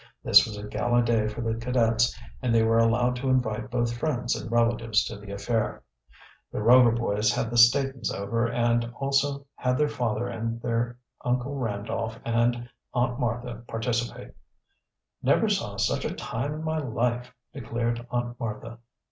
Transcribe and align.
This 0.23 0.47
was 0.47 0.57
a 0.57 0.63
gala 0.63 1.03
day 1.03 1.27
for 1.27 1.41
the 1.41 1.53
cadets 1.53 2.19
and 2.41 2.55
they 2.55 2.63
were 2.63 2.79
allowed 2.79 3.15
to 3.17 3.29
invite 3.29 3.69
both 3.69 3.95
friends 3.95 4.35
and 4.35 4.51
relatives 4.51 5.05
to 5.05 5.15
the 5.19 5.31
affair. 5.31 5.83
The 6.51 6.59
Rover 6.63 6.89
boys 6.89 7.31
had 7.31 7.51
the 7.51 7.55
Statons 7.55 8.11
over 8.11 8.47
and 8.51 8.91
also 8.99 9.45
had 9.53 9.77
their 9.77 9.87
father 9.87 10.25
and 10.25 10.59
their 10.59 10.97
Uncle 11.23 11.53
Randolph 11.53 12.17
and 12.25 12.67
Aunt 12.95 13.19
Martha 13.19 13.61
participate. 13.67 14.31
"Never 15.21 15.47
saw 15.47 15.77
such 15.77 16.03
a 16.03 16.15
time 16.15 16.51
in 16.55 16.63
my 16.63 16.79
life!" 16.79 17.31
declared 17.53 18.07
Aunt 18.09 18.39
Martha. 18.39 18.79